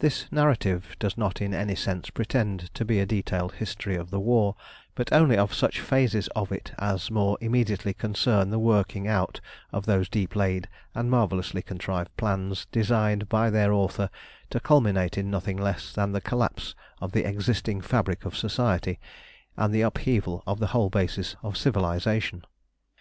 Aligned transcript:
This 0.00 0.26
narrative 0.32 0.96
does 0.98 1.16
not 1.16 1.40
in 1.40 1.54
any 1.54 1.76
sense 1.76 2.10
pretend 2.10 2.74
to 2.74 2.84
be 2.84 2.98
a 2.98 3.06
detailed 3.06 3.52
history 3.52 3.94
of 3.94 4.10
the 4.10 4.18
war, 4.18 4.56
but 4.96 5.12
only 5.12 5.36
of 5.38 5.54
such 5.54 5.78
phases 5.78 6.26
of 6.34 6.50
it 6.50 6.72
as 6.76 7.08
more 7.08 7.38
immediately 7.40 7.94
concern 7.94 8.50
the 8.50 8.58
working 8.58 9.06
out 9.06 9.40
of 9.70 9.86
those 9.86 10.08
deep 10.08 10.34
laid 10.34 10.68
and 10.92 11.08
marvellously 11.08 11.62
contrived 11.62 12.10
plans 12.16 12.66
designed 12.72 13.28
by 13.28 13.48
their 13.48 13.72
author 13.72 14.10
to 14.50 14.58
culminate 14.58 15.16
in 15.16 15.30
nothing 15.30 15.56
less 15.56 15.92
than 15.92 16.10
the 16.10 16.20
collapse 16.20 16.74
of 17.00 17.12
the 17.12 17.22
existing 17.24 17.80
fabric 17.80 18.24
of 18.24 18.36
Society, 18.36 18.98
and 19.56 19.72
the 19.72 19.82
upheaval 19.82 20.42
of 20.48 20.58
the 20.58 20.66
whole 20.74 20.90
basis 20.90 21.36
of 21.44 21.56
civilisation. 21.56 22.44